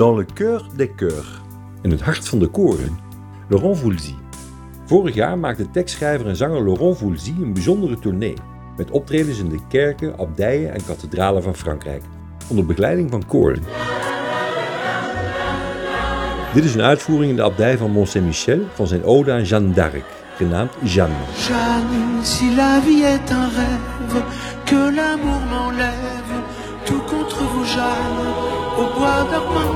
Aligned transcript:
Dans 0.00 0.16
le 0.16 0.24
cœur 0.24 0.66
des 0.76 0.90
chœurs. 0.96 1.42
In 1.82 1.90
het 1.90 2.00
hart 2.00 2.28
van 2.28 2.38
de 2.38 2.46
koren. 2.46 2.98
Laurent 3.48 3.78
Voulzy. 3.78 4.14
Vorig 4.84 5.14
jaar 5.14 5.38
maakte 5.38 5.70
tekstschrijver 5.70 6.26
en 6.26 6.36
zanger 6.36 6.64
Laurent 6.64 6.98
Voulzy 6.98 7.34
een 7.42 7.52
bijzondere 7.52 7.98
tournee. 7.98 8.34
Met 8.76 8.90
optredens 8.90 9.38
in 9.38 9.48
de 9.48 9.58
kerken, 9.68 10.18
abdijen 10.18 10.72
en 10.72 10.84
kathedralen 10.84 11.42
van 11.42 11.54
Frankrijk. 11.54 12.02
Onder 12.48 12.66
begeleiding 12.66 13.10
van 13.10 13.26
koren. 13.26 13.62
Dit 16.54 16.64
is 16.64 16.74
een 16.74 16.82
uitvoering 16.82 17.30
in 17.30 17.36
de 17.36 17.42
abdij 17.42 17.78
van 17.78 17.90
Mont 17.90 18.08
Saint-Michel 18.08 18.60
van 18.74 18.86
zijn 18.86 19.04
ode 19.04 19.32
aan 19.32 19.44
Jeanne 19.44 19.72
d'Arc, 19.72 20.04
genaamd 20.36 20.72
Jeanne. 20.82 21.14
Jeanne, 21.36 22.24
si 22.24 22.54
la 22.54 22.80
vie 22.80 23.04
est 23.04 23.30
un 23.30 23.48
rêve, 23.48 24.22
que 24.64 24.94
l'amour 24.94 25.40
m'enlève, 25.50 26.42
tout 26.84 27.02
contre 27.06 27.42
vous 27.52 27.66
Jeanne. 27.66 28.39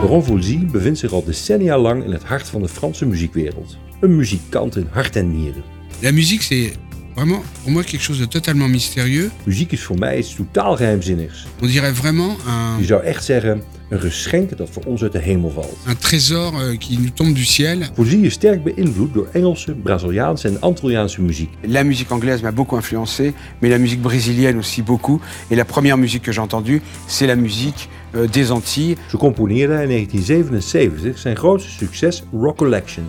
Laurent 0.00 0.24
Voulzy 0.24 0.66
bevindt 0.66 0.98
zich 0.98 1.12
al 1.12 1.24
decennia 1.24 1.78
lang 1.78 2.04
in 2.04 2.12
het 2.12 2.22
hart 2.24 2.48
van 2.48 2.62
de 2.62 2.68
Franse 2.68 3.06
muziekwereld. 3.06 3.76
Een 4.00 4.16
muzikant 4.16 4.76
in 4.76 4.88
hart 4.90 5.16
en 5.16 5.38
nieren. 5.38 5.62
La 6.00 6.10
musique, 6.12 6.42
c'est 6.42 6.72
vraiment 7.14 7.42
pour 7.62 7.70
moi 7.72 7.82
quelque 7.82 8.04
chose 8.04 8.18
de 8.18 8.28
totalement 8.28 8.68
mystérieux. 8.70 9.30
Muziek 9.44 9.72
is 9.72 9.82
voor 9.82 9.98
mij 9.98 10.18
iets 10.18 10.34
totaal 10.34 10.76
geheimzinnigs. 10.76 11.46
On 11.62 11.66
dirait 11.66 11.96
vraiment 11.96 12.36
un, 12.46 12.78
Je 12.78 12.84
zou 12.84 13.02
echt 13.02 13.24
zeggen, 13.24 13.62
een 13.88 14.00
geschenk 14.00 14.56
dat 14.58 14.68
voor 14.70 14.82
ons 14.86 15.02
uit 15.02 15.12
de 15.12 15.18
hemel 15.18 15.50
valt. 15.50 15.76
un 15.88 15.96
trésor 15.98 16.60
euh, 16.60 16.78
qui 16.78 16.98
nous 16.98 17.12
tombe 17.14 17.32
du 17.34 17.44
ciel. 17.44 17.78
Voulzy 17.94 18.16
is 18.16 18.32
sterk 18.32 18.62
beïnvloed 18.64 19.14
door 19.14 19.28
Engelse, 19.32 19.74
Braziliaanse 19.74 20.48
en 20.48 20.60
Antilliaanse 20.60 21.20
muziek. 21.20 21.50
La 21.60 21.82
musique 21.84 22.12
anglaise 22.12 22.42
m'a 22.42 22.52
beaucoup 22.52 22.76
influencé, 22.76 23.32
mais 23.60 23.70
la 23.70 23.78
musique 23.78 24.00
brésilienne 24.02 24.58
aussi 24.58 24.82
beaucoup. 24.82 25.20
Et 25.50 25.56
la 25.56 25.64
première 25.64 25.96
musique 25.96 26.22
que 26.22 26.32
j'ai 26.32 26.42
entendue, 26.42 26.82
c'est 27.06 27.26
la 27.26 27.36
musique 27.36 27.88
des 28.30 28.50
Antilles. 28.50 28.96
Zo 29.08 29.18
componeerde 29.18 29.72
hij 29.72 29.82
in 29.82 29.88
1977 29.88 31.18
zijn 31.18 31.36
grootste 31.36 31.70
succes 31.70 32.22
Rock 32.32 32.56
Collection. 32.56 33.06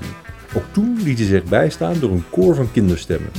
Ook 0.55 0.63
toen 0.71 0.99
liet 1.03 1.17
hij 1.17 1.27
zich 1.27 1.43
bijstaan 1.43 1.99
door 1.99 2.11
een 2.11 2.25
koor 2.29 2.55
van 2.55 2.71
kinderstemmen. 2.71 3.29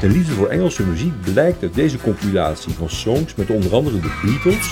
Zijn 0.00 0.12
liefde 0.12 0.32
voor 0.32 0.48
Engelse 0.48 0.82
muziek 0.82 1.12
blijkt 1.32 1.62
uit 1.62 1.74
deze 1.74 1.98
compilatie 1.98 2.72
van 2.72 2.90
songs 2.90 3.34
met 3.34 3.50
onder 3.50 3.74
andere 3.74 4.00
de 4.00 4.18
Beatles. 4.22 4.70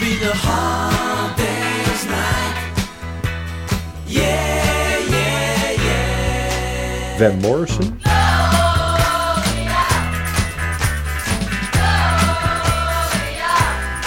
Yeah, 4.04 5.08
yeah, 5.08 5.74
yeah. 5.76 7.30
Van 7.30 7.38
Morrison 7.38 8.13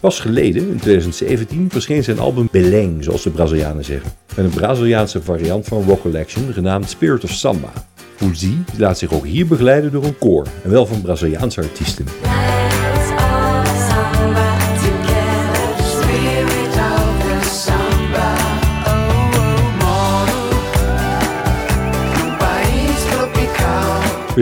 Pas 0.00 0.20
geleden, 0.20 0.68
in 0.68 0.78
2017, 0.78 1.68
verscheen 1.70 2.04
zijn 2.04 2.18
album 2.18 2.48
Beleng, 2.50 3.04
zoals 3.04 3.22
de 3.22 3.30
Brazilianen 3.30 3.84
zeggen. 3.84 4.10
Met 4.36 4.44
een 4.44 4.50
Braziliaanse 4.50 5.22
variant 5.22 5.66
van 5.66 5.84
Rock 5.84 6.00
Collection 6.00 6.52
genaamd 6.52 6.90
Spirit 6.90 7.24
of 7.24 7.30
Samba. 7.30 7.72
Voulzy 8.16 8.54
laat 8.76 8.98
zich 8.98 9.12
ook 9.12 9.26
hier 9.26 9.46
begeleiden 9.46 9.92
door 9.92 10.04
een 10.04 10.18
koor, 10.18 10.46
en 10.64 10.70
wel 10.70 10.86
van 10.86 11.00
Braziliaanse 11.00 11.60
artiesten. 11.60 12.06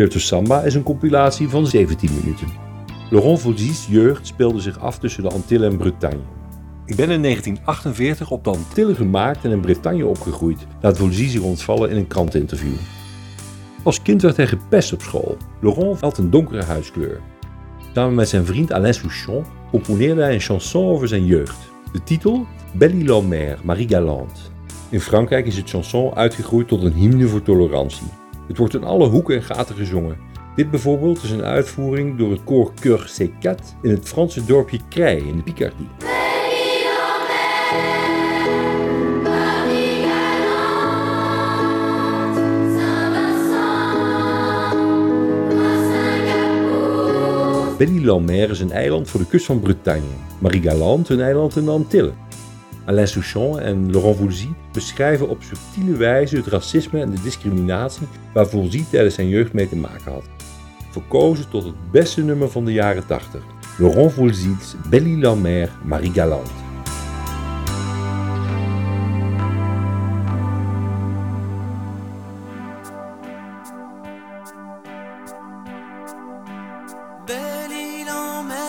Of 0.05 0.21
Samba 0.21 0.63
is 0.63 0.75
een 0.75 0.83
compilatie 0.83 1.49
van 1.49 1.67
17 1.67 2.11
minuten. 2.21 2.49
Laurent 3.11 3.41
Voulzy's 3.41 3.87
jeugd 3.91 4.27
speelde 4.27 4.61
zich 4.61 4.79
af 4.79 4.99
tussen 4.99 5.23
de 5.23 5.29
Antillen 5.29 5.71
en 5.71 5.77
Bretagne. 5.77 6.21
Ik 6.87 6.97
ben 6.97 7.11
in 7.11 7.23
1948 7.23 8.31
op 8.31 8.45
de 8.45 8.51
Antillen 8.51 8.97
gemaakt 8.97 9.45
en 9.45 9.51
in 9.51 9.61
Bretagne 9.61 10.07
opgegroeid, 10.07 10.67
laat 10.81 10.97
Voulzy 10.97 11.29
zich 11.29 11.41
ontvallen 11.41 11.91
in 11.91 11.97
een 11.97 12.07
krantinterview. 12.07 12.77
Als 13.83 14.03
kind 14.03 14.23
werd 14.23 14.37
hij 14.37 14.47
gepest 14.47 14.93
op 14.93 15.03
school. 15.03 15.37
Laurent 15.61 16.01
had 16.01 16.19
een 16.19 16.31
donkere 16.31 16.63
huidskleur. 16.63 17.21
Samen 17.95 18.15
met 18.15 18.29
zijn 18.29 18.47
vriend 18.47 18.73
Alain 18.73 18.95
Souchon 18.95 19.45
componeerde 19.71 20.23
hij 20.23 20.35
een 20.35 20.41
chanson 20.41 20.89
over 20.89 21.09
zijn 21.09 21.25
jeugd. 21.25 21.59
De 21.93 22.03
titel 22.03 22.47
Belle 22.75 23.23
Mer, 23.23 23.59
Marie 23.63 23.89
Galante. 23.89 24.41
In 24.89 25.01
Frankrijk 25.01 25.47
is 25.47 25.57
het 25.57 25.69
chanson 25.69 26.15
uitgegroeid 26.15 26.69
tot 26.69 26.83
een 26.83 26.93
hymne 26.93 27.27
voor 27.27 27.43
tolerantie. 27.43 28.07
Het 28.47 28.57
wordt 28.57 28.75
in 28.75 28.85
alle 28.85 29.09
hoeken 29.09 29.37
en 29.37 29.43
gaten 29.43 29.77
gezongen. 29.77 30.17
Dit 30.57 30.71
bijvoorbeeld 30.71 31.23
is 31.23 31.31
een 31.31 31.45
uitvoering 31.45 32.19
door 32.19 32.31
het 32.31 32.45
koor 32.45 32.73
Cœur 32.81 33.01
C4 33.21 33.55
in 33.83 33.91
het 33.91 34.09
Franse 34.09 34.45
dorpje 34.45 34.79
Crey 34.89 35.17
in 35.17 35.37
de 35.37 35.43
Picardie. 35.43 35.89
Belle-Île-en-Mer 47.79 48.51
is 48.51 48.61
een 48.61 48.73
eiland 48.73 49.09
voor 49.09 49.21
de 49.21 49.27
kust 49.27 49.47
van 49.47 49.61
Bretagne. 49.61 50.01
Marie-Galante 50.39 51.15
een 51.15 51.21
eiland 51.21 51.57
in 51.57 51.65
de 51.65 51.71
Antillen. 51.71 52.26
Alain 52.87 53.09
Souchon 53.09 53.61
en 53.61 53.91
Laurent 53.91 54.17
Voulzy 54.17 54.49
beschrijven 54.73 55.29
op 55.29 55.43
subtiele 55.43 55.97
wijze 55.97 56.37
het 56.37 56.47
racisme 56.47 57.01
en 57.01 57.11
de 57.11 57.23
discriminatie 57.23 58.07
waar 58.33 58.47
Voulzy 58.47 58.85
tijdens 58.91 59.15
zijn 59.15 59.29
jeugd 59.29 59.53
mee 59.53 59.69
te 59.69 59.77
maken 59.77 60.13
had. 60.13 60.25
Verkozen 60.91 61.49
tot 61.49 61.65
het 61.65 61.91
beste 61.91 62.23
nummer 62.23 62.51
van 62.51 62.65
de 62.65 62.73
jaren 62.73 63.07
80. 63.07 63.43
Laurent 63.79 64.13
Voulzy's 64.13 64.75
Belle-Île-en-Mer, 64.91 65.71
Marie-Galante. 65.85 66.51
Belle 77.27 77.75
île 78.01 78.11
en 78.11 78.47
mer, 78.47 78.66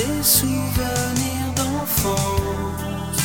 des 0.00 0.22
souvenirs 0.22 1.50
d'enfance. 1.56 3.22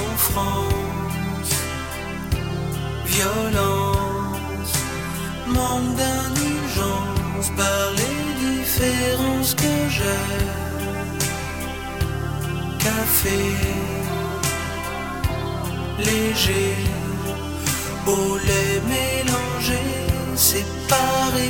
En 0.00 0.10
France. 0.28 1.54
Violence, 3.14 4.74
manque 5.56 5.92
d'indulgence 6.00 7.48
par 7.60 7.84
les 8.00 8.22
différences 8.46 9.54
que 9.62 9.74
j'ai. 9.96 10.36
Café, 12.84 13.40
léger, 16.08 16.76
au 18.06 18.36
lait 18.46 18.80
mélangé, 18.94 19.82
séparé 20.36 21.46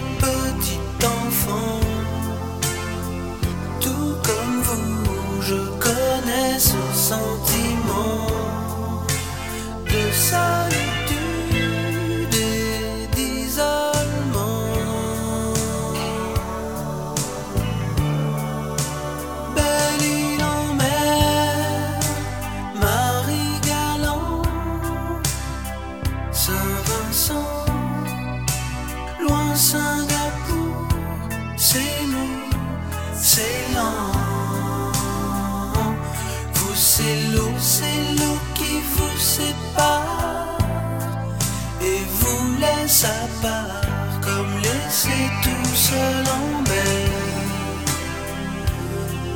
Saint-Vincent, 26.47 27.67
loin 29.21 29.55
Singapour, 29.55 30.89
c'est 31.59 32.01
nous, 32.07 32.49
c'est 33.15 33.75
lent. 33.75 34.91
Vous, 36.55 36.75
c'est 36.75 37.21
l'eau, 37.35 37.53
c'est 37.59 38.17
l'eau 38.19 38.39
qui 38.55 38.81
vous 38.95 39.19
sépare 39.19 40.57
et 41.83 42.01
vous 42.21 42.57
laisse 42.59 43.05
à 43.05 43.27
part 43.43 43.83
comme 44.23 44.55
laissé 44.63 45.19
tout 45.43 45.75
seul 45.75 46.25
en 46.39 46.63
mer. 46.71 47.11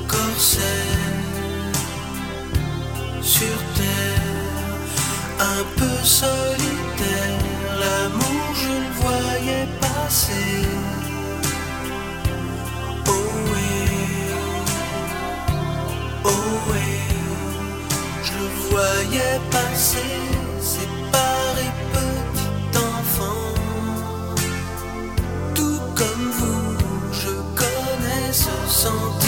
Corsaire 0.09 0.63
sur 3.21 3.59
terre, 3.77 4.23
un 5.39 5.65
peu 5.77 5.97
solide. 6.03 6.74
Oh, 10.17 10.31
oh, 16.25 16.31
je 18.23 18.33
le 18.33 18.49
voyais 18.71 19.41
passer, 19.51 19.99
séparés 20.61 21.73
petits 21.93 22.79
enfants. 22.79 23.55
Tout 25.53 25.81
comme 25.97 26.31
vous, 26.31 26.77
je 27.11 27.31
connais 27.57 28.33
ce 28.33 28.55
sentiment. 28.69 29.24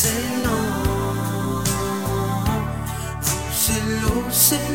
Señor, 0.00 1.62
se 3.52 3.74
luce. 4.00 4.69